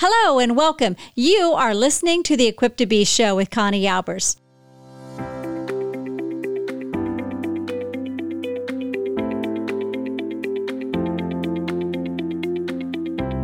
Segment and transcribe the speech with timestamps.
[0.00, 0.94] Hello and welcome.
[1.16, 4.36] You are listening to the Equipped to Be show with Connie Albers.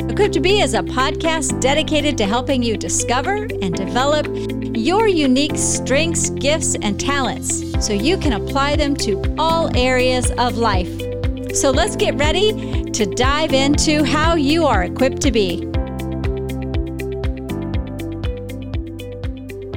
[0.08, 4.28] Equipped to Be is a podcast dedicated to helping you discover and develop
[4.76, 10.56] your unique strengths, gifts, and talents so you can apply them to all areas of
[10.56, 11.00] life.
[11.52, 15.73] So let's get ready to dive into how you are equipped to be.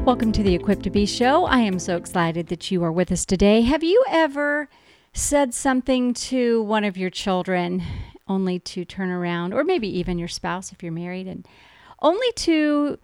[0.07, 1.43] Welcome to the Equipped to Be show.
[1.43, 3.59] I am so excited that you are with us today.
[3.63, 4.69] Have you ever
[5.11, 7.83] said something to one of your children
[8.25, 11.45] only to turn around, or maybe even your spouse if you're married, and
[12.01, 12.99] only to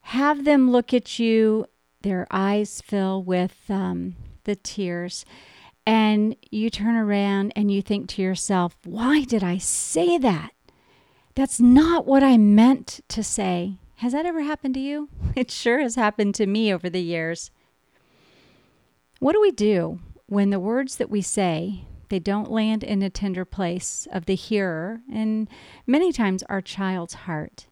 [0.00, 1.66] have them look at you,
[2.02, 5.24] their eyes fill with um, the tears,
[5.86, 10.50] and you turn around and you think to yourself, why did I say that?
[11.36, 13.76] That's not what I meant to say.
[13.96, 15.08] Has that ever happened to you?
[15.36, 17.50] It sure has happened to me over the years.
[19.18, 23.10] What do we do when the words that we say they don't land in a
[23.10, 25.48] tender place of the hearer and
[25.86, 27.66] many times our child's heart?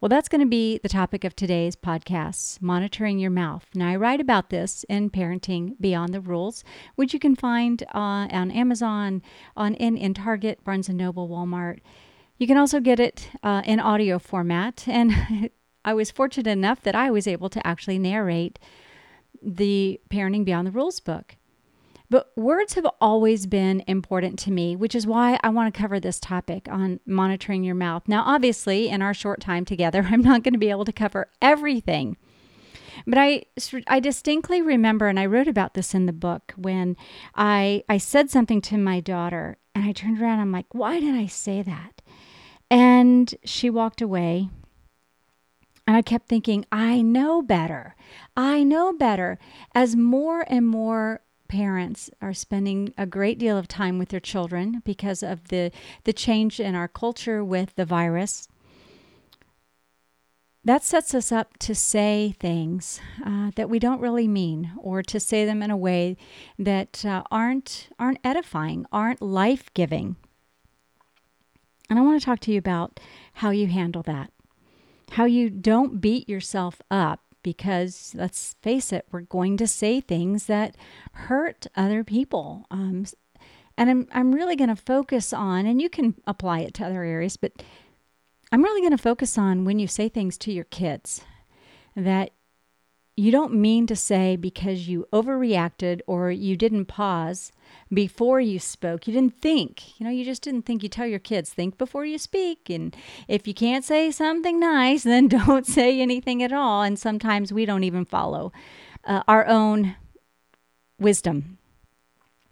[0.00, 3.64] Well, that's going to be the topic of today's podcast, monitoring your mouth.
[3.74, 6.62] Now, I write about this in Parenting Beyond the Rules,
[6.96, 9.22] which you can find uh, on Amazon,
[9.56, 11.78] on in, in Target, Barnes & Noble, Walmart.
[12.36, 15.48] You can also get it uh, in audio format, and
[15.84, 18.58] I was fortunate enough that I was able to actually narrate
[19.42, 21.36] the Parenting Beyond the Rules book.
[22.10, 25.98] But words have always been important to me, which is why I want to cover
[25.98, 28.04] this topic on monitoring your mouth.
[28.06, 31.28] Now, obviously, in our short time together, I'm not going to be able to cover
[31.42, 32.16] everything.
[33.06, 33.44] But I,
[33.88, 36.96] I distinctly remember, and I wrote about this in the book, when
[37.34, 41.14] I, I said something to my daughter, and I turned around, I'm like, why did
[41.14, 42.00] I say that?
[42.70, 44.48] And she walked away
[45.86, 47.94] and I kept thinking, I know better.
[48.36, 49.38] I know better.
[49.74, 54.82] As more and more parents are spending a great deal of time with their children
[54.84, 55.70] because of the,
[56.04, 58.48] the change in our culture with the virus,
[60.64, 65.20] that sets us up to say things uh, that we don't really mean or to
[65.20, 66.16] say them in a way
[66.58, 70.16] that uh, aren't aren't edifying aren't life-giving
[71.90, 72.98] and i want to talk to you about
[73.34, 74.30] how you handle that
[75.12, 80.46] how you don't beat yourself up because let's face it, we're going to say things
[80.46, 80.76] that
[81.12, 82.66] hurt other people.
[82.70, 83.04] Um,
[83.76, 87.02] and I'm, I'm really going to focus on, and you can apply it to other
[87.02, 87.52] areas, but
[88.50, 91.22] I'm really going to focus on when you say things to your kids
[91.94, 92.30] that
[93.16, 97.52] you don't mean to say because you overreacted or you didn't pause
[97.92, 99.06] before you spoke.
[99.06, 100.00] You didn't think.
[100.00, 100.82] You know, you just didn't think.
[100.82, 102.68] You tell your kids, think before you speak.
[102.68, 102.96] And
[103.28, 106.82] if you can't say something nice, then don't say anything at all.
[106.82, 108.52] And sometimes we don't even follow
[109.04, 109.94] uh, our own
[110.98, 111.58] wisdom.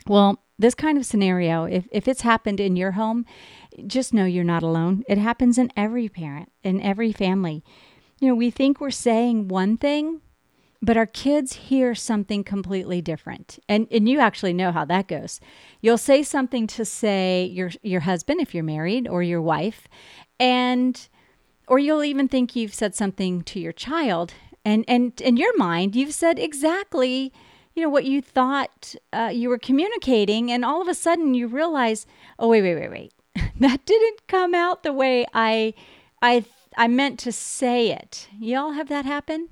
[0.07, 3.27] Well, this kind of scenario, if, if it's happened in your home,
[3.87, 5.03] just know you're not alone.
[5.09, 7.65] It happens in every parent, in every family.
[8.21, 10.21] You know, we think we're saying one thing
[10.83, 13.61] but our kids hear something completely different.
[13.69, 15.41] And and you actually know how that goes.
[15.81, 19.87] You'll say something to say your your husband if you're married or your wife
[20.41, 21.09] and
[21.69, 24.35] or you'll even think you've said something to your child.
[24.65, 27.33] And and in your mind you've said exactly
[27.75, 31.47] you know what you thought uh, you were communicating and all of a sudden you
[31.47, 32.07] realize
[32.39, 33.15] oh wait wait wait wait.
[33.61, 35.75] That didn't come out the way i
[36.21, 36.45] i
[36.77, 38.29] i meant to say it.
[38.39, 39.49] Y'all have that happen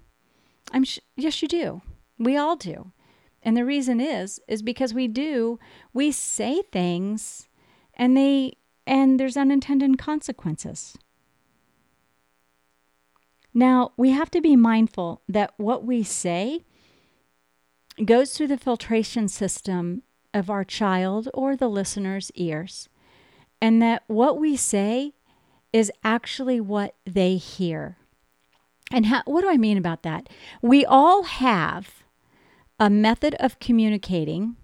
[0.70, 1.82] I'm sh- yes, you do.
[2.18, 2.92] We all do.
[3.42, 5.58] And the reason is is because we do
[5.92, 7.48] we say things
[7.94, 8.54] and they
[8.86, 10.96] and there's unintended consequences.
[13.52, 16.64] Now, we have to be mindful that what we say
[18.04, 20.02] goes through the filtration system
[20.32, 22.88] of our child or the listener's ears,
[23.60, 25.14] and that what we say
[25.72, 27.96] is actually what they hear.
[28.90, 30.28] And how, what do I mean about that?
[30.60, 32.02] We all have
[32.78, 34.56] a method of communicating,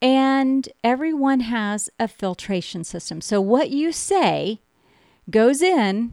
[0.00, 3.20] and everyone has a filtration system.
[3.20, 4.60] So, what you say
[5.30, 6.12] goes in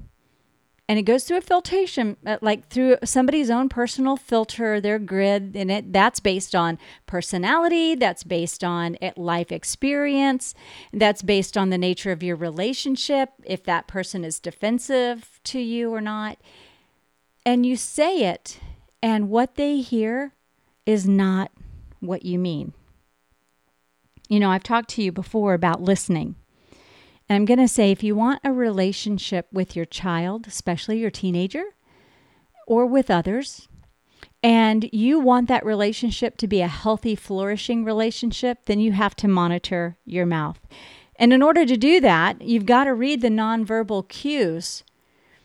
[0.90, 5.56] and it goes through a filtration uh, like through somebody's own personal filter their grid
[5.56, 10.54] and it that's based on personality that's based on life experience
[10.92, 15.94] that's based on the nature of your relationship if that person is defensive to you
[15.94, 16.38] or not
[17.46, 18.60] and you say it,
[19.02, 20.34] and what they hear
[20.86, 21.52] is not
[22.00, 22.74] what you mean.
[24.30, 26.36] You know, I've talked to you before about listening.
[27.30, 31.12] And I'm going to say if you want a relationship with your child, especially your
[31.12, 31.64] teenager,
[32.68, 33.68] or with others,
[34.42, 39.28] and you want that relationship to be a healthy, flourishing relationship, then you have to
[39.28, 40.60] monitor your mouth.
[41.16, 44.84] And in order to do that, you've got to read the nonverbal cues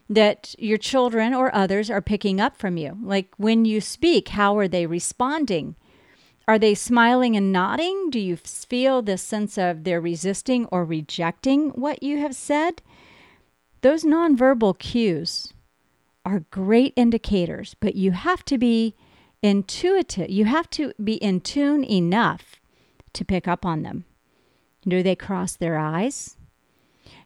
[0.08, 2.96] that your children or others are picking up from you.
[3.02, 5.76] Like when you speak, how are they responding?
[6.46, 8.08] Are they smiling and nodding?
[8.08, 12.80] Do you feel this sense of they're resisting or rejecting what you have said?
[13.82, 15.52] Those nonverbal cues
[16.24, 18.94] are great indicators, but you have to be
[19.42, 20.30] intuitive.
[20.30, 22.56] You have to be in tune enough
[23.12, 24.06] to pick up on them.
[24.86, 26.36] Do they cross their eyes?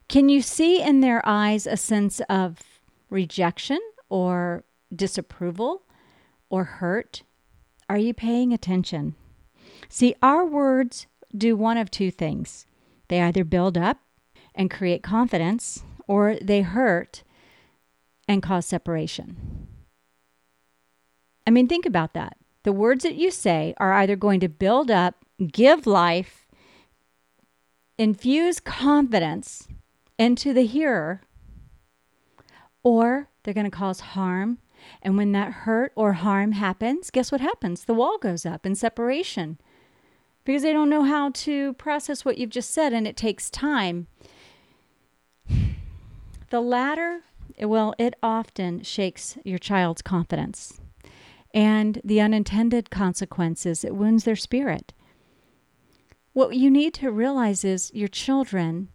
[0.09, 2.59] Can you see in their eyes a sense of
[3.13, 3.79] rejection
[4.09, 5.83] or disapproval
[6.49, 7.23] or hurt?
[7.87, 9.15] Are you paying attention?
[9.87, 12.65] See, our words do one of two things
[13.07, 13.99] they either build up
[14.55, 17.23] and create confidence, or they hurt
[18.27, 19.67] and cause separation.
[21.45, 22.37] I mean, think about that.
[22.63, 25.15] The words that you say are either going to build up,
[25.51, 26.47] give life,
[27.97, 29.67] infuse confidence
[30.17, 31.21] into the hearer,
[32.83, 34.59] or they're going to cause harm.
[35.01, 37.85] And when that hurt or harm happens, guess what happens?
[37.85, 39.57] The wall goes up in separation
[40.43, 44.07] because they don't know how to process what you've just said and it takes time.
[46.49, 47.21] The latter,
[47.59, 50.79] well, it often shakes your child's confidence.
[51.53, 54.93] And the unintended consequences, it wounds their spirit.
[56.33, 58.89] What you need to realize is your children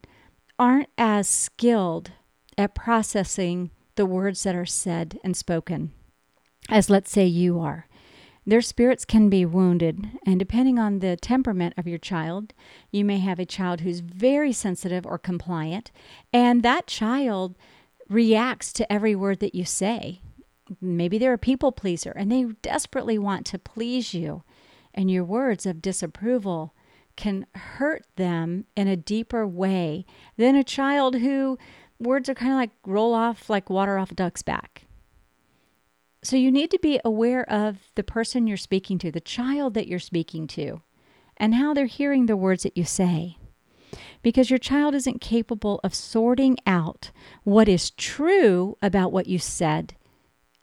[0.58, 2.10] aren't as skilled
[2.56, 5.92] at processing the words that are said and spoken
[6.70, 7.86] as, let's say, you are.
[8.46, 12.54] Their spirits can be wounded, and depending on the temperament of your child,
[12.90, 15.90] you may have a child who's very sensitive or compliant,
[16.32, 17.56] and that child
[18.08, 20.22] reacts to every word that you say.
[20.80, 24.44] Maybe they're a people pleaser and they desperately want to please you,
[24.94, 26.74] and your words of disapproval
[27.16, 30.06] can hurt them in a deeper way
[30.36, 31.58] than a child who
[32.00, 34.84] words are kind of like roll off like water off a duck's back.
[36.22, 39.86] So you need to be aware of the person you're speaking to, the child that
[39.86, 40.82] you're speaking to,
[41.36, 43.38] and how they're hearing the words that you say.
[44.22, 47.12] Because your child isn't capable of sorting out
[47.44, 49.94] what is true about what you said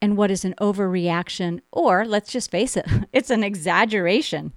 [0.02, 4.54] and what is an overreaction, or let's just face it, it's an exaggeration.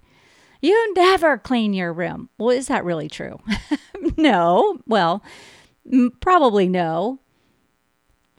[0.60, 2.28] You never clean your room.
[2.38, 3.38] Well, is that really true?
[4.16, 4.80] no.
[4.86, 5.22] Well,
[6.20, 7.20] probably no.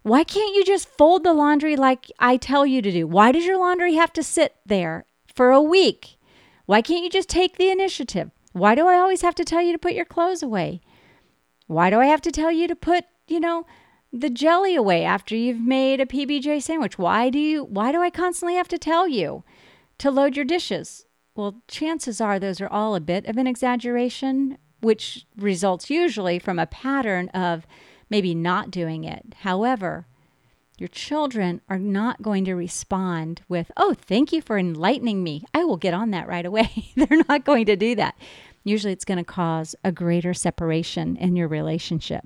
[0.03, 3.05] Why can't you just fold the laundry like I tell you to do?
[3.07, 5.05] Why does your laundry have to sit there
[5.35, 6.17] for a week?
[6.65, 8.31] Why can't you just take the initiative?
[8.53, 10.81] Why do I always have to tell you to put your clothes away?
[11.67, 13.65] Why do I have to tell you to put, you know,
[14.11, 16.97] the jelly away after you've made a PBJ sandwich?
[16.97, 19.43] Why do you why do I constantly have to tell you
[19.99, 21.05] to load your dishes?
[21.35, 26.59] Well, chances are those are all a bit of an exaggeration, which results usually from
[26.59, 27.65] a pattern of
[28.09, 29.35] maybe not doing it.
[29.41, 30.07] However,
[30.77, 35.43] your children are not going to respond with, oh, thank you for enlightening me.
[35.53, 36.91] I will get on that right away.
[36.95, 38.15] They're not going to do that.
[38.63, 42.25] Usually it's going to cause a greater separation in your relationship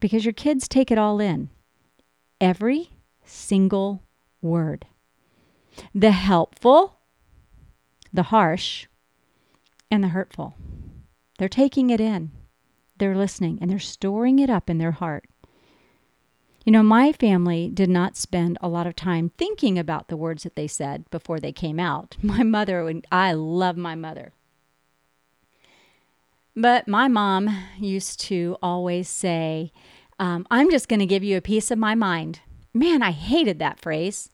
[0.00, 1.50] because your kids take it all in.
[2.40, 2.90] Every
[3.24, 4.02] single
[4.42, 4.86] word.
[5.94, 6.98] The helpful,
[8.12, 8.86] the harsh,
[9.90, 10.54] and the hurtful.
[11.38, 12.32] They're taking it in
[12.98, 15.24] they're listening and they're storing it up in their heart.
[16.64, 20.42] You know, my family did not spend a lot of time thinking about the words
[20.42, 22.16] that they said before they came out.
[22.22, 24.32] My mother, and I love my mother.
[26.54, 29.72] But my mom used to always say,
[30.18, 32.40] um, I'm just going to give you a piece of my mind.
[32.74, 34.28] Man, I hated that phrase.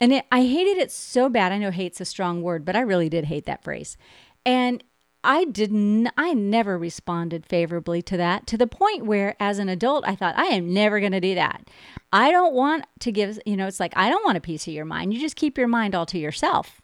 [0.00, 1.52] And it, I hated it so bad.
[1.52, 3.98] I know hate's a strong word, but I really did hate that phrase.
[4.46, 4.82] And
[5.24, 10.04] I didn't, I never responded favorably to that to the point where as an adult,
[10.06, 11.68] I thought, I am never going to do that.
[12.12, 14.72] I don't want to give, you know, it's like, I don't want a piece of
[14.74, 15.14] your mind.
[15.14, 16.80] You just keep your mind all to yourself.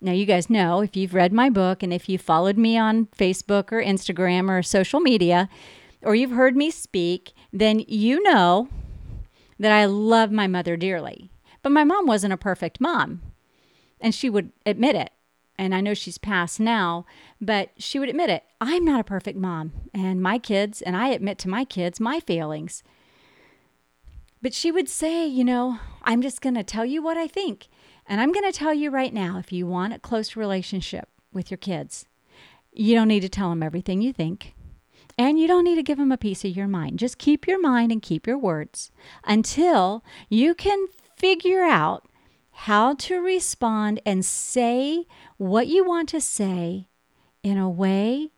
[0.00, 3.06] Now, you guys know if you've read my book and if you've followed me on
[3.06, 5.48] Facebook or Instagram or social media,
[6.02, 8.68] or you've heard me speak, then you know
[9.58, 11.30] that I love my mother dearly.
[11.62, 13.22] But my mom wasn't a perfect mom,
[14.00, 15.10] and she would admit it
[15.56, 17.06] and I know she's passed now,
[17.40, 18.44] but she would admit it.
[18.60, 22.20] I'm not a perfect mom, and my kids, and I admit to my kids my
[22.20, 22.82] failings.
[24.42, 27.68] But she would say, you know, I'm just going to tell you what I think.
[28.06, 31.50] And I'm going to tell you right now if you want a close relationship with
[31.50, 32.04] your kids,
[32.70, 34.54] you don't need to tell them everything you think.
[35.16, 36.98] And you don't need to give them a piece of your mind.
[36.98, 38.90] Just keep your mind and keep your words
[39.24, 42.06] until you can figure out
[42.54, 45.06] how to respond and say
[45.36, 46.88] what you want to say
[47.42, 48.30] in a way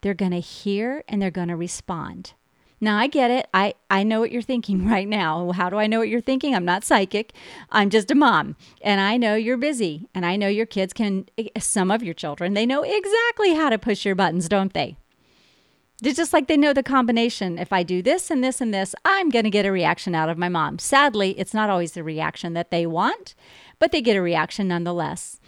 [0.00, 2.34] they're going to hear and they're going to respond.
[2.80, 3.48] Now I get it.
[3.54, 5.52] I I know what you're thinking right now.
[5.52, 6.54] How do I know what you're thinking?
[6.54, 7.32] I'm not psychic.
[7.70, 8.56] I'm just a mom.
[8.82, 12.14] And I know you're busy and I know your kids can eh, some of your
[12.14, 14.98] children, they know exactly how to push your buttons, don't they?
[16.06, 17.58] It's just like they know the combination.
[17.58, 20.28] If I do this and this and this, I'm going to get a reaction out
[20.28, 20.78] of my mom.
[20.78, 23.34] Sadly, it's not always the reaction that they want,
[23.78, 25.40] but they get a reaction nonetheless.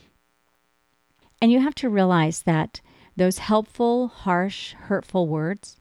[1.43, 2.81] And you have to realize that
[3.17, 5.79] those helpful, harsh, hurtful words,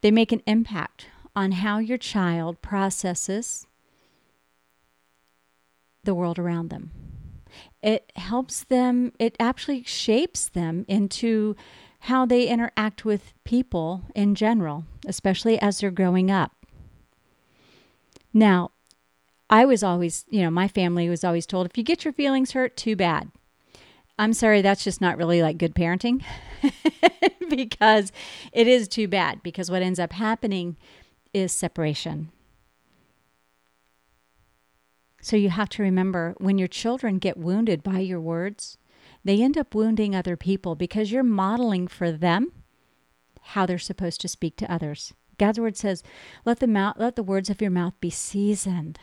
[0.00, 3.66] they make an impact on how your child processes
[6.04, 6.90] the world around them.
[7.82, 11.56] It helps them, it actually shapes them into
[12.04, 16.52] how they interact with people in general, especially as they're growing up.
[18.34, 18.72] Now,
[19.48, 22.52] I was always, you know, my family was always told if you get your feelings
[22.52, 23.30] hurt, too bad.
[24.18, 26.22] I'm sorry, that's just not really like good parenting
[27.48, 28.12] because
[28.52, 30.76] it is too bad because what ends up happening
[31.32, 32.30] is separation.
[35.22, 38.76] So you have to remember when your children get wounded by your words,
[39.24, 42.52] they end up wounding other people because you're modeling for them
[43.48, 45.12] how they're supposed to speak to others.
[45.38, 46.02] God's word says,
[46.44, 49.00] "Let the mouth, let the words of your mouth be seasoned."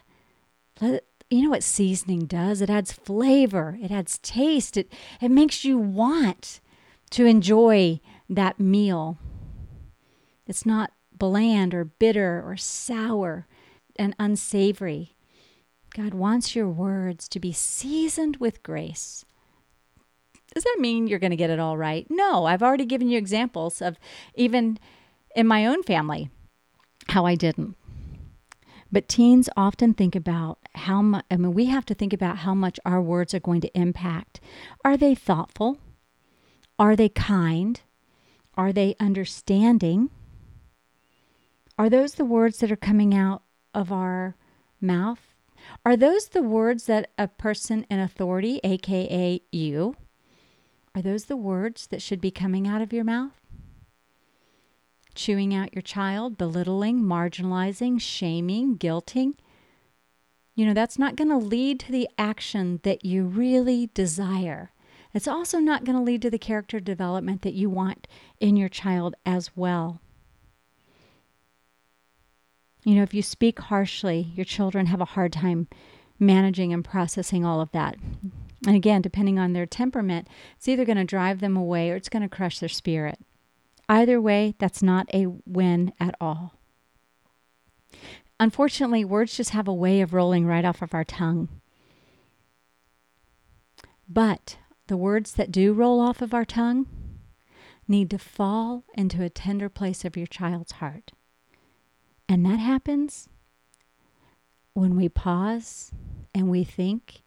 [0.79, 2.61] Let, you know what seasoning does?
[2.61, 3.77] It adds flavor.
[3.81, 4.77] It adds taste.
[4.77, 6.59] It it makes you want
[7.11, 7.99] to enjoy
[8.29, 9.17] that meal.
[10.47, 13.47] It's not bland or bitter or sour
[13.95, 15.15] and unsavory.
[15.93, 19.25] God wants your words to be seasoned with grace
[20.53, 22.05] does that mean you're going to get it all right?
[22.09, 23.97] No, I've already given you examples of
[24.35, 24.79] even
[25.35, 26.29] in my own family
[27.09, 27.75] how I didn't.
[28.91, 32.53] But teens often think about how much, I mean, we have to think about how
[32.53, 34.41] much our words are going to impact.
[34.83, 35.77] Are they thoughtful?
[36.77, 37.79] Are they kind?
[38.57, 40.09] Are they understanding?
[41.77, 43.43] Are those the words that are coming out
[43.73, 44.35] of our
[44.81, 45.21] mouth?
[45.85, 49.95] Are those the words that a person in authority, aka you,
[50.93, 53.31] are those the words that should be coming out of your mouth?
[55.15, 59.35] Chewing out your child, belittling, marginalizing, shaming, guilting.
[60.55, 64.71] You know, that's not going to lead to the action that you really desire.
[65.13, 68.07] It's also not going to lead to the character development that you want
[68.39, 69.99] in your child as well.
[72.83, 75.67] You know, if you speak harshly, your children have a hard time
[76.19, 77.95] managing and processing all of that.
[78.65, 82.09] And again, depending on their temperament, it's either going to drive them away or it's
[82.09, 83.19] going to crush their spirit.
[83.89, 86.53] Either way, that's not a win at all.
[88.39, 91.49] Unfortunately, words just have a way of rolling right off of our tongue.
[94.07, 96.87] But the words that do roll off of our tongue
[97.87, 101.11] need to fall into a tender place of your child's heart.
[102.27, 103.27] And that happens
[104.73, 105.91] when we pause
[106.33, 107.20] and we think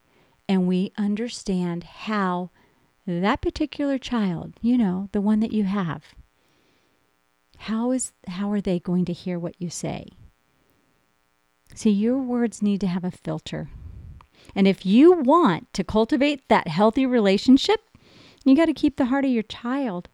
[0.48, 2.50] and we understand how
[3.06, 6.14] that particular child, you know, the one that you have,
[7.58, 10.08] how is how are they going to hear what you say?
[11.74, 13.68] See, your words need to have a filter.
[14.54, 17.80] And if you want to cultivate that healthy relationship,
[18.44, 20.08] you got to keep the heart of your child.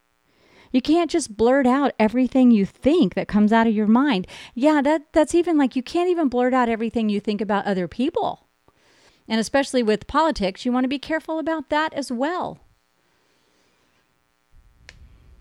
[0.73, 4.27] You can't just blurt out everything you think that comes out of your mind.
[4.55, 7.89] Yeah, that that's even like you can't even blurt out everything you think about other
[7.89, 8.47] people.
[9.31, 12.59] And especially with politics, you want to be careful about that as well.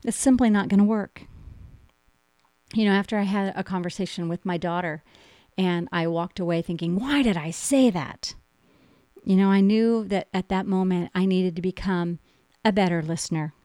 [0.05, 1.23] It's simply not going to work.
[2.75, 5.03] You know, after I had a conversation with my daughter
[5.57, 8.35] and I walked away thinking, why did I say that?
[9.25, 12.19] You know, I knew that at that moment I needed to become
[12.63, 13.55] a better listener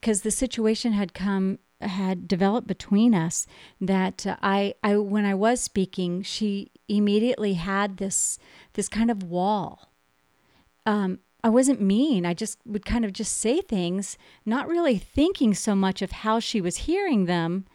[0.00, 3.46] because the situation had come had developed between us
[3.80, 8.38] that I, I when I was speaking, she immediately had this
[8.74, 9.92] this kind of wall.
[10.86, 12.26] Um, I wasn't mean.
[12.26, 16.40] I just would kind of just say things, not really thinking so much of how
[16.40, 17.66] she was hearing them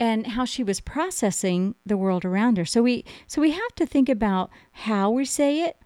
[0.00, 2.64] and how she was processing the world around her.
[2.64, 5.76] So we so we have to think about how we say it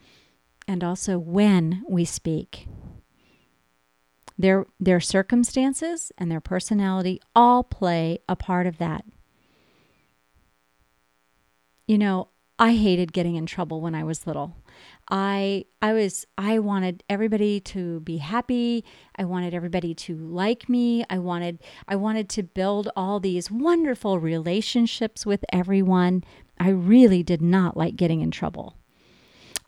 [0.66, 2.68] and also when we speak.
[4.40, 9.04] Their, their circumstances and their personality all play a part of that.
[11.88, 12.28] You know,
[12.58, 14.56] I hated getting in trouble when I was little.
[15.08, 18.84] I I was I wanted everybody to be happy.
[19.16, 21.04] I wanted everybody to like me.
[21.08, 26.24] I wanted I wanted to build all these wonderful relationships with everyone.
[26.58, 28.76] I really did not like getting in trouble.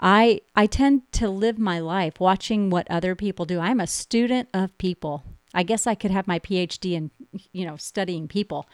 [0.01, 3.61] I I tend to live my life watching what other people do.
[3.61, 5.23] I'm a student of people.
[5.55, 7.11] I guess I could have my PhD in
[7.53, 8.67] you know studying people.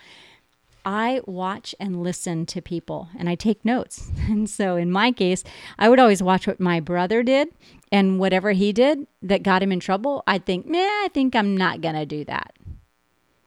[0.86, 4.08] I watch and listen to people and I take notes.
[4.28, 5.44] And so in my case,
[5.78, 7.48] I would always watch what my brother did
[7.92, 11.56] and whatever he did that got him in trouble, I'd think, "Meh, I think I'm
[11.56, 12.54] not going to do that."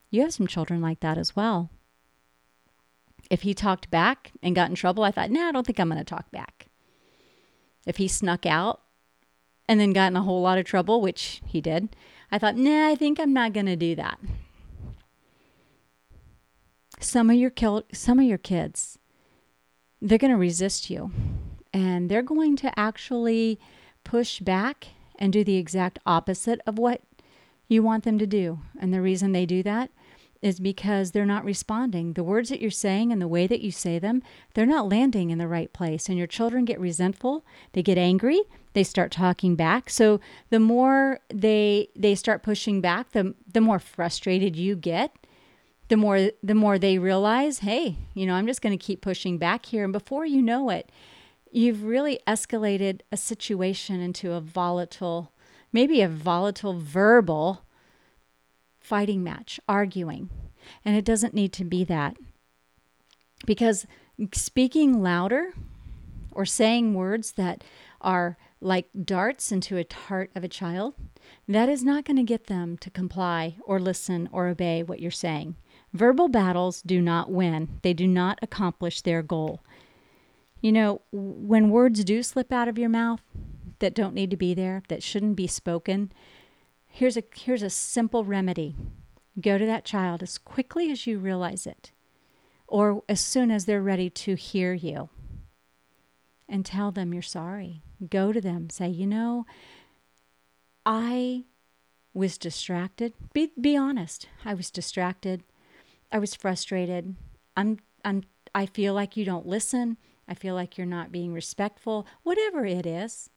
[0.09, 1.69] You have some children like that as well.
[3.29, 5.89] If he talked back and got in trouble, I thought, "Nah, I don't think I'm
[5.89, 6.67] going to talk back."
[7.85, 8.81] If he snuck out
[9.67, 11.95] and then got in a whole lot of trouble, which he did,
[12.31, 14.17] I thought, "Nah, I think I'm not going to do that."
[16.99, 17.51] Some of your
[17.91, 18.99] some of your kids
[20.01, 21.11] they're going to resist you.
[21.73, 23.59] And they're going to actually
[24.03, 24.87] push back
[25.17, 27.01] and do the exact opposite of what
[27.67, 28.59] you want them to do.
[28.79, 29.91] And the reason they do that
[30.41, 32.13] is because they're not responding.
[32.13, 35.29] The words that you're saying and the way that you say them they're not landing
[35.29, 36.07] in the right place.
[36.07, 37.45] And your children get resentful.
[37.73, 38.41] They get angry.
[38.73, 39.89] They start talking back.
[39.89, 45.13] So the more they they start pushing back the the more frustrated you get
[45.89, 49.37] the more the more they realize, hey, you know, I'm just going to keep pushing
[49.37, 50.91] back here and before you know it,
[51.51, 55.31] you've really escalated a situation into a volatile,
[55.73, 57.63] maybe a volatile verbal
[58.79, 60.29] fighting match, arguing.
[60.85, 62.17] And it doesn't need to be that.
[63.45, 63.87] Because
[64.33, 65.53] speaking louder
[66.31, 67.63] or saying words that
[68.01, 70.93] are like darts into a heart of a child,
[71.47, 75.11] that is not going to get them to comply or listen or obey what you're
[75.11, 75.55] saying.
[75.93, 79.61] Verbal battles do not win, they do not accomplish their goal.
[80.61, 83.21] You know, when words do slip out of your mouth
[83.79, 86.11] that don't need to be there, that shouldn't be spoken,
[86.85, 88.75] here's a here's a simple remedy.
[89.39, 91.91] Go to that child as quickly as you realize it
[92.67, 95.09] or as soon as they're ready to hear you
[96.47, 97.81] and tell them you're sorry.
[98.09, 99.45] Go to them, say, "You know,
[100.85, 101.45] I
[102.13, 103.13] was distracted.
[103.33, 104.27] Be be honest.
[104.43, 105.43] I was distracted.
[106.11, 107.15] I was frustrated.
[107.55, 109.97] I'm I'm I feel like you don't listen.
[110.27, 113.29] I feel like you're not being respectful, whatever it is.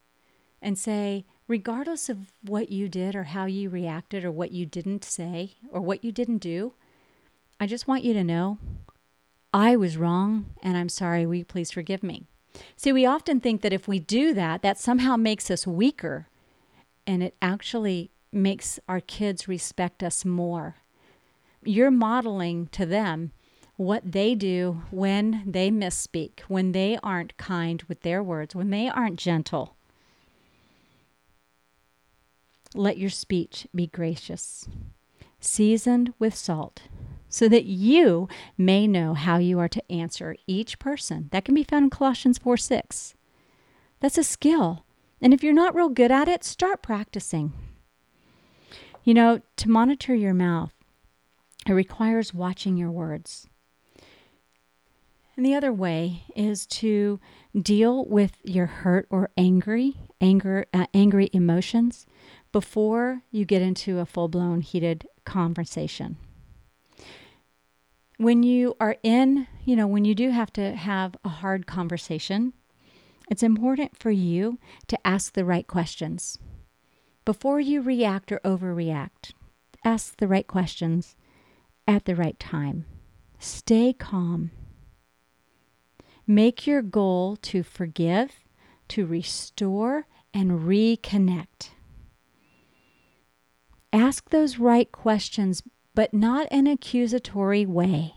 [0.60, 5.04] And say, regardless of what you did or how you reacted or what you didn't
[5.04, 6.74] say or what you didn't do,
[7.58, 8.58] I just want you to know
[9.52, 11.26] I was wrong and I'm sorry.
[11.26, 12.26] Will you please forgive me?
[12.76, 16.28] See, we often think that if we do that, that somehow makes us weaker.
[17.06, 20.76] And it actually makes our kids respect us more
[21.64, 23.32] you're modeling to them
[23.76, 28.88] what they do when they misspeak, when they aren't kind with their words, when they
[28.88, 29.76] aren't gentle.
[32.74, 34.68] Let your speech be gracious,
[35.40, 36.82] seasoned with salt,
[37.28, 41.28] so that you may know how you are to answer each person.
[41.32, 43.14] That can be found in Colossians 4 6.
[44.00, 44.84] That's a skill.
[45.20, 47.52] And if you're not real good at it, start practicing.
[49.04, 50.72] You know, to monitor your mouth,
[51.66, 53.46] it requires watching your words.
[55.36, 57.18] And the other way is to
[57.58, 62.06] deal with your hurt or angry, anger, uh, angry emotions
[62.52, 66.18] before you get into a full-blown heated conversation.
[68.18, 72.52] When you are in, you know, when you do have to have a hard conversation,
[73.30, 76.38] it's important for you to ask the right questions.
[77.24, 79.32] Before you react or overreact,
[79.84, 81.16] ask the right questions
[81.86, 82.84] at the right time.
[83.38, 84.50] Stay calm.
[86.26, 88.30] Make your goal to forgive,
[88.88, 91.70] to restore, and reconnect.
[93.92, 95.62] Ask those right questions,
[95.94, 98.14] but not an accusatory way.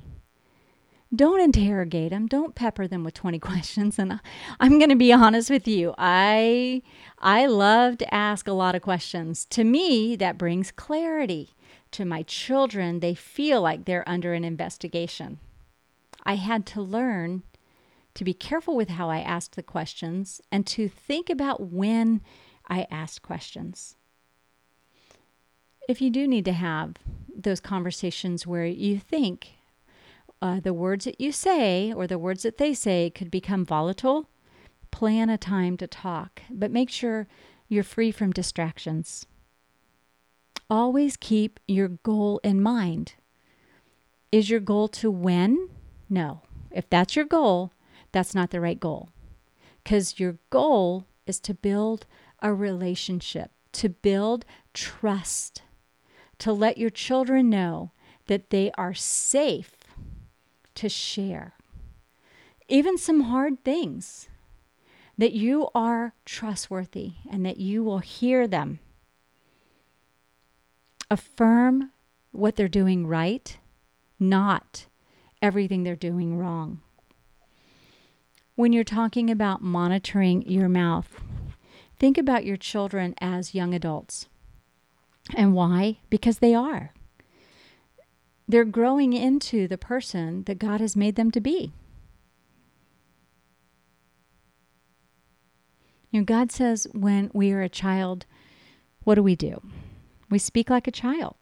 [1.15, 2.27] Don't interrogate them.
[2.27, 3.97] Don't pepper them with 20 questions.
[3.97, 4.19] And
[4.59, 5.93] I'm going to be honest with you.
[5.97, 6.81] I
[7.19, 9.45] I love to ask a lot of questions.
[9.45, 11.55] To me, that brings clarity
[11.95, 15.39] to my children, they feel like they're under an investigation.
[16.25, 17.43] I had to learn
[18.15, 22.21] to be careful with how I asked the questions and to think about when
[22.67, 23.95] I asked questions.
[25.87, 26.95] If you do need to have
[27.33, 29.54] those conversations where you think
[30.45, 34.29] uh, the words that you say or the words that they say could become volatile,
[34.91, 37.27] plan a time to talk, but make sure
[37.67, 39.25] you're free from distractions.
[40.69, 43.15] Always keep your goal in mind.
[44.31, 45.69] Is your goal to win?
[46.11, 46.41] No.
[46.69, 47.71] If that's your goal,
[48.11, 49.09] that's not the right goal.
[49.83, 52.05] Because your goal is to build
[52.39, 55.63] a relationship, to build trust,
[56.37, 57.93] to let your children know
[58.27, 59.71] that they are safe
[60.75, 61.53] to share.
[62.67, 64.27] Even some hard things,
[65.17, 68.79] that you are trustworthy and that you will hear them.
[71.09, 71.91] Affirm
[72.31, 73.57] what they're doing right,
[74.19, 74.87] not
[75.41, 76.81] everything they're doing wrong.
[78.55, 81.21] When you're talking about monitoring your mouth,
[81.99, 84.27] think about your children as young adults.
[85.35, 85.99] And why?
[86.09, 86.93] Because they are.
[88.47, 91.73] They're growing into the person that God has made them to be.
[96.11, 98.25] You know, God says when we are a child,
[99.03, 99.61] what do we do?
[100.29, 101.35] We speak like a child.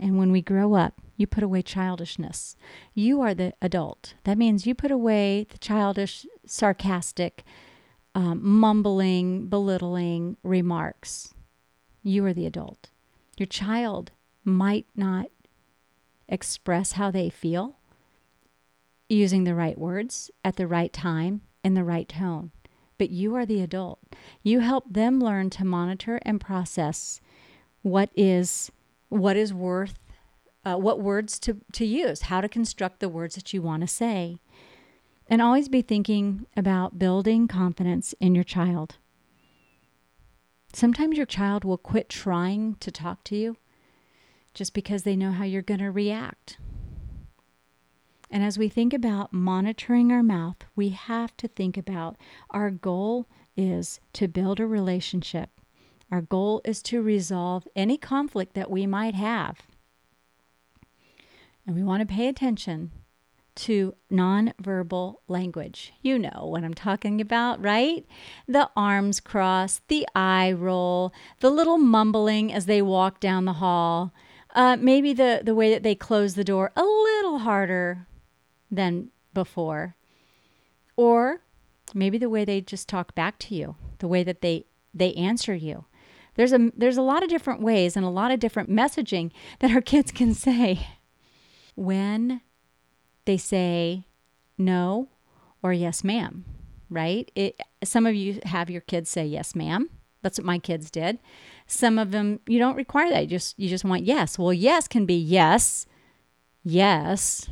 [0.00, 2.56] And when we grow up, you put away childishness.
[2.94, 4.14] You are the adult.
[4.24, 7.44] That means you put away the childish, sarcastic,
[8.14, 11.34] um, mumbling, belittling remarks.
[12.02, 12.90] You are the adult.
[13.36, 14.10] Your child
[14.44, 15.26] might not
[16.34, 17.76] express how they feel
[19.08, 22.50] using the right words at the right time in the right tone.
[22.98, 24.00] But you are the adult.
[24.42, 27.20] You help them learn to monitor and process
[27.82, 28.70] what is
[29.08, 29.98] what is worth
[30.64, 33.86] uh, what words to, to use, how to construct the words that you want to
[33.86, 34.38] say.
[35.28, 38.96] And always be thinking about building confidence in your child.
[40.72, 43.56] Sometimes your child will quit trying to talk to you
[44.54, 46.56] just because they know how you're going to react.
[48.30, 52.16] And as we think about monitoring our mouth, we have to think about
[52.50, 55.50] our goal is to build a relationship.
[56.10, 59.62] Our goal is to resolve any conflict that we might have.
[61.66, 62.90] And we want to pay attention
[63.54, 65.92] to nonverbal language.
[66.02, 68.04] You know what I'm talking about, right?
[68.48, 74.12] The arms cross, the eye roll, the little mumbling as they walk down the hall.
[74.54, 78.06] Uh, maybe the, the way that they close the door a little harder
[78.70, 79.96] than before.
[80.96, 81.40] Or
[81.92, 85.54] maybe the way they just talk back to you, the way that they, they answer
[85.54, 85.86] you.
[86.36, 89.72] There's a, there's a lot of different ways and a lot of different messaging that
[89.72, 90.88] our kids can say
[91.74, 92.40] when
[93.24, 94.06] they say
[94.56, 95.08] no
[95.62, 96.44] or yes, ma'am,
[96.90, 97.30] right?
[97.34, 99.90] It, some of you have your kids say yes, ma'am.
[100.22, 101.18] That's what my kids did.
[101.66, 103.22] Some of them you don't require that.
[103.22, 104.38] You just you just want yes.
[104.38, 105.86] Well, yes can be yes,
[106.62, 107.48] yes,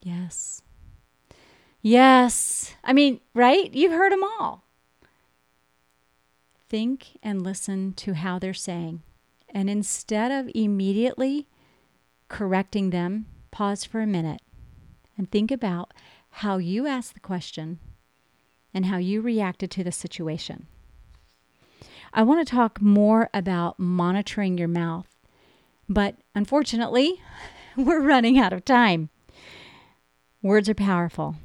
[0.00, 0.62] yes,
[1.82, 2.74] yes.
[2.84, 3.72] I mean, right?
[3.74, 4.64] You've heard them all.
[6.68, 9.02] Think and listen to how they're saying.
[9.48, 11.48] And instead of immediately
[12.28, 14.40] correcting them, pause for a minute
[15.18, 15.92] and think about
[16.30, 17.80] how you asked the question
[18.72, 20.66] and how you reacted to the situation.
[22.12, 25.06] I want to talk more about monitoring your mouth,
[25.88, 27.22] but unfortunately,
[27.76, 29.10] we're running out of time.
[30.42, 31.36] Words are powerful.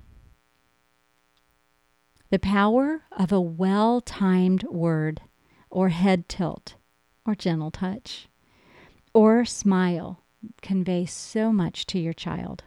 [2.31, 5.21] The power of a well timed word,
[5.69, 6.75] or head tilt,
[7.25, 8.27] or gentle touch,
[9.13, 10.23] or smile
[10.61, 12.63] convey so much to your child.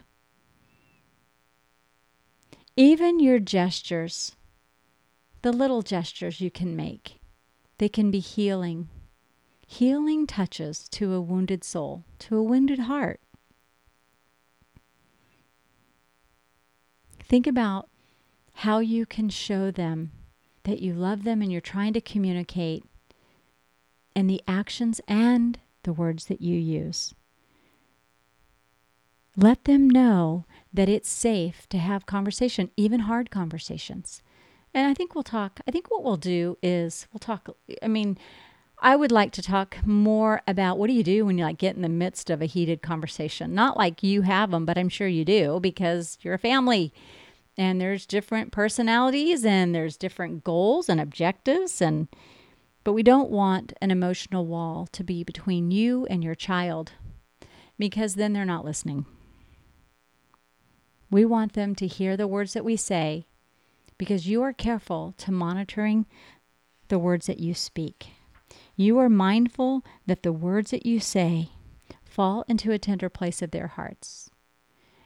[2.75, 4.35] Even your gestures,
[5.41, 7.18] the little gestures you can make,
[7.79, 8.89] they can be healing.
[9.65, 13.19] Healing touches to a wounded soul, to a wounded heart.
[17.23, 17.89] Think about
[18.53, 20.11] how you can show them
[20.63, 22.83] that you love them and you're trying to communicate
[24.15, 27.13] and the actions and the words that you use.
[29.37, 34.21] Let them know that it's safe to have conversation, even hard conversations.
[34.73, 35.59] And I think we'll talk.
[35.67, 37.49] I think what we'll do is we'll talk.
[37.81, 38.17] I mean,
[38.81, 41.75] I would like to talk more about what do you do when you like get
[41.75, 43.53] in the midst of a heated conversation?
[43.53, 46.93] Not like you have them, but I'm sure you do because you're a family
[47.57, 52.07] and there's different personalities and there's different goals and objectives and
[52.85, 56.93] but we don't want an emotional wall to be between you and your child
[57.77, 59.05] because then they're not listening.
[61.11, 63.25] We want them to hear the words that we say
[63.99, 66.07] because you are careful to monitoring
[66.87, 68.07] the words that you speak.
[68.75, 71.51] You are mindful that the words that you say
[72.03, 74.31] fall into a tender place of their hearts.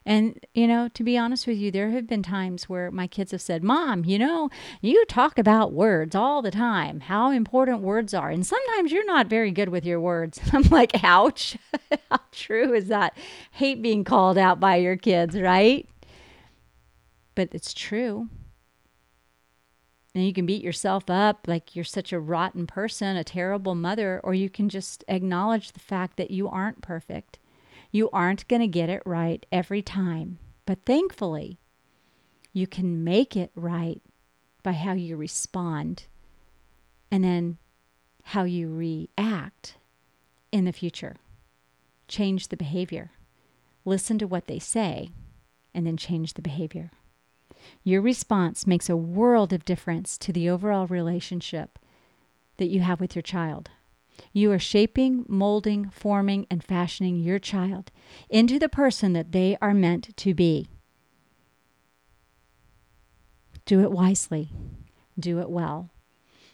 [0.06, 3.32] And, you know, to be honest with you, there have been times where my kids
[3.32, 4.50] have said, Mom, you know,
[4.82, 8.30] you talk about words all the time, how important words are.
[8.30, 10.42] And sometimes you're not very good with your words.
[10.54, 11.58] I'm like, ouch.
[12.12, 13.18] how true is that?
[13.52, 15.88] Hate being called out by your kids, right?
[17.36, 18.30] but it's true.
[20.16, 24.22] And you can beat yourself up like you're such a rotten person, a terrible mother,
[24.24, 27.40] or you can just acknowledge the fact that you aren't perfect.
[27.92, 30.38] You aren't going to get it right every time.
[30.66, 31.58] But thankfully,
[32.54, 34.02] you can make it right
[34.62, 36.06] by how you respond
[37.12, 37.58] and then
[38.24, 39.76] how you react
[40.52, 41.16] in the future.
[42.08, 43.12] Change the behavior.
[43.84, 45.10] Listen to what they say
[45.74, 46.92] and then change the behavior.
[47.84, 51.80] Your response makes a world of difference to the overall relationship
[52.58, 53.70] that you have with your child.
[54.32, 57.92] You are shaping, molding, forming, and fashioning your child
[58.30, 60.68] into the person that they are meant to be.
[63.66, 64.50] Do it wisely,
[65.18, 65.90] do it well.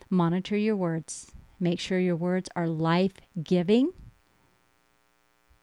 [0.10, 1.32] Monitor your words.
[1.60, 3.92] Make sure your words are life giving.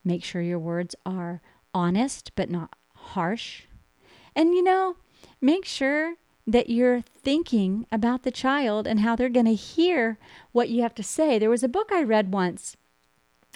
[0.04, 1.40] Make sure your words are
[1.72, 3.62] honest but not harsh.
[4.34, 4.96] And you know,
[5.40, 6.14] make sure
[6.46, 10.18] that you're thinking about the child and how they're going to hear
[10.52, 11.38] what you have to say.
[11.38, 12.76] There was a book I read once.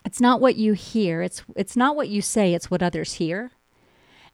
[0.05, 3.51] It's not what you hear, it's it's not what you say, it's what others hear.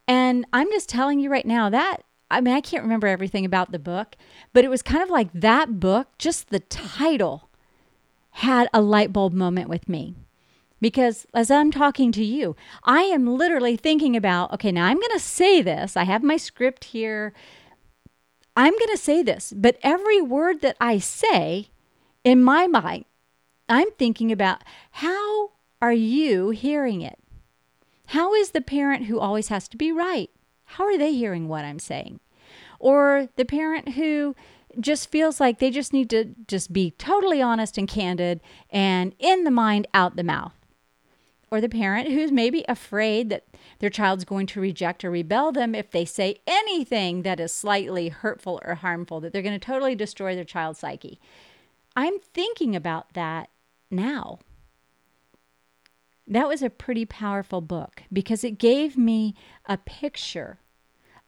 [0.06, 3.72] And I'm just telling you right now that I mean, I can't remember everything about
[3.72, 4.16] the book,
[4.52, 7.50] but it was kind of like that book, just the title
[8.30, 10.14] had a light bulb moment with me.
[10.80, 15.12] Because as I'm talking to you, I am literally thinking about, okay, now I'm going
[15.12, 15.96] to say this.
[15.96, 17.32] I have my script here.
[18.56, 21.68] I'm going to say this, but every word that I say
[22.24, 23.04] in my mind,
[23.68, 24.62] I'm thinking about
[24.92, 27.18] how are you hearing it?
[28.08, 30.30] How is the parent who always has to be right?
[30.64, 32.20] How are they hearing what I'm saying?
[32.78, 34.34] Or the parent who
[34.78, 39.44] just feels like they just need to just be totally honest and candid and in
[39.44, 40.52] the mind, out the mouth.
[41.50, 43.44] Or the parent who's maybe afraid that
[43.78, 48.08] their child's going to reject or rebel them if they say anything that is slightly
[48.08, 51.20] hurtful or harmful, that they're going to totally destroy their child's psyche.
[51.94, 53.50] I'm thinking about that
[53.90, 54.40] now.
[56.26, 60.58] That was a pretty powerful book because it gave me a picture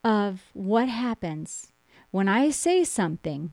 [0.03, 1.73] of what happens
[2.11, 3.51] when I say something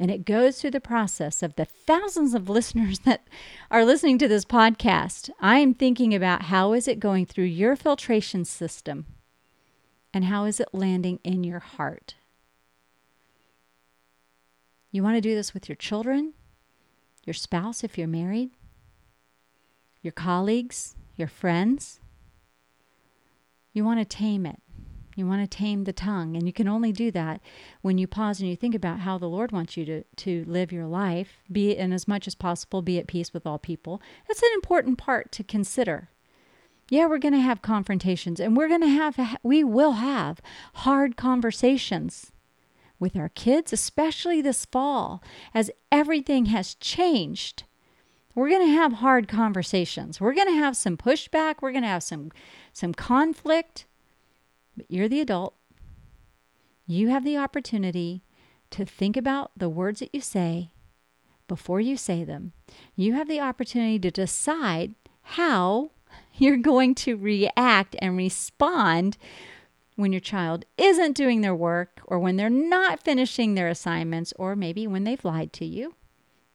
[0.00, 3.28] and it goes through the process of the thousands of listeners that
[3.70, 5.28] are listening to this podcast.
[5.40, 9.04] I am thinking about how is it going through your filtration system
[10.14, 12.14] and how is it landing in your heart.
[14.90, 16.32] You want to do this with your children,
[17.24, 18.50] your spouse if you're married,
[20.02, 22.00] your colleagues, your friends.
[23.72, 24.60] You want to tame it.
[25.20, 26.34] You want to tame the tongue.
[26.34, 27.40] And you can only do that
[27.82, 30.72] when you pause and you think about how the Lord wants you to, to live
[30.72, 34.02] your life, be and as much as possible, be at peace with all people.
[34.26, 36.08] That's an important part to consider.
[36.88, 40.40] Yeah, we're going to have confrontations and we're going to have, we will have
[40.74, 42.32] hard conversations
[42.98, 45.22] with our kids, especially this fall,
[45.54, 47.62] as everything has changed
[48.34, 50.20] we're going to have hard conversations.
[50.20, 51.56] We're going to have some pushback.
[51.60, 52.30] We're going to have some
[52.72, 53.86] some conflict.
[54.80, 55.56] But you're the adult.
[56.86, 58.24] You have the opportunity
[58.70, 60.70] to think about the words that you say
[61.46, 62.54] before you say them.
[62.96, 65.90] You have the opportunity to decide how
[66.34, 69.18] you're going to react and respond
[69.96, 74.56] when your child isn't doing their work or when they're not finishing their assignments or
[74.56, 75.94] maybe when they've lied to you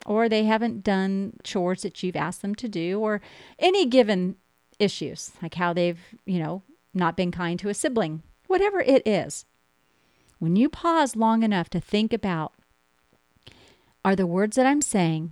[0.03, 3.21] or they haven't done chores that you've asked them to do, or
[3.59, 4.35] any given
[4.79, 6.63] issues, like how they've, you know,
[6.95, 9.45] not been kind to a sibling, whatever it is.
[10.39, 12.53] When you pause long enough to think about
[14.03, 15.31] are the words that I'm saying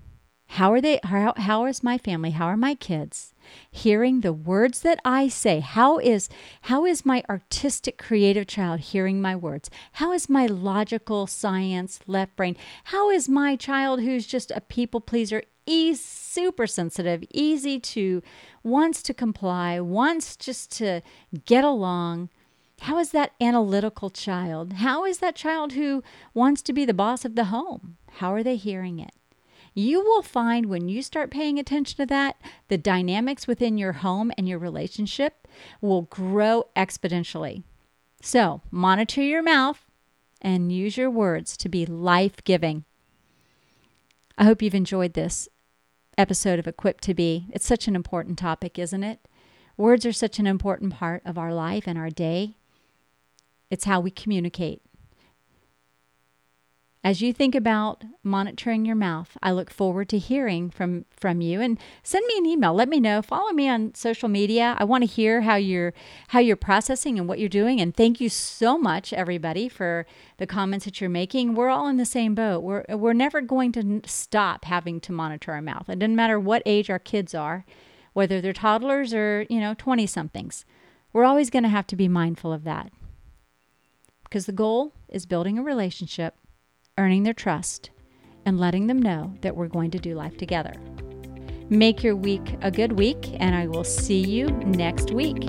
[0.53, 2.29] how are they how, how is my family?
[2.29, 3.33] How are my kids
[3.71, 5.61] hearing the words that I say?
[5.61, 6.29] How is
[6.63, 9.71] how is my artistic creative child hearing my words?
[9.93, 12.55] How is my logical science left brain?
[12.85, 18.21] How is my child who's just a people pleaser is super sensitive, easy to
[18.63, 21.01] wants to comply, wants just to
[21.45, 22.29] get along?
[22.81, 24.73] How is that analytical child?
[24.73, 27.97] How is that child who wants to be the boss of the home?
[28.13, 29.13] How are they hearing it?
[29.73, 34.31] you will find when you start paying attention to that, the dynamics within your home
[34.37, 35.47] and your relationship
[35.81, 37.63] will grow exponentially.
[38.21, 39.85] So, monitor your mouth
[40.41, 42.85] and use your words to be life giving.
[44.37, 45.47] I hope you've enjoyed this
[46.17, 47.47] episode of Equipped to Be.
[47.51, 49.27] It's such an important topic, isn't it?
[49.77, 52.57] Words are such an important part of our life and our day.
[53.71, 54.81] It's how we communicate.
[57.03, 61.59] As you think about monitoring your mouth, I look forward to hearing from from you
[61.59, 62.73] and send me an email.
[62.73, 63.21] Let me know.
[63.21, 64.77] Follow me on social media.
[64.79, 65.93] I want to hear how you're
[66.29, 67.81] how you're processing and what you're doing.
[67.81, 70.05] And thank you so much, everybody, for
[70.37, 71.55] the comments that you're making.
[71.55, 72.63] We're all in the same boat.
[72.63, 75.89] We're we're never going to stop having to monitor our mouth.
[75.89, 77.65] It doesn't matter what age our kids are,
[78.13, 80.63] whether they're toddlers or you know twenty somethings.
[81.11, 82.93] We're always going to have to be mindful of that
[84.23, 86.35] because the goal is building a relationship
[86.97, 87.89] earning their trust,
[88.45, 90.73] and letting them know that we're going to do life together.
[91.69, 95.43] Make your week a good week, and I will see you next week.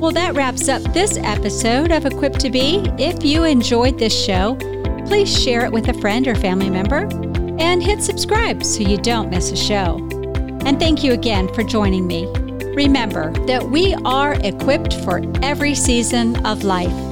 [0.00, 2.82] Well, that wraps up this episode of Equipped to Be.
[2.98, 4.56] If you enjoyed this show,
[5.06, 7.06] please share it with a friend or family member
[7.60, 9.98] and hit subscribe so you don't miss a show.
[10.64, 12.26] And thank you again for joining me.
[12.74, 17.09] Remember that we are equipped for every season of life.